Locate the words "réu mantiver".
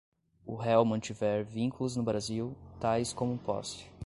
0.55-1.45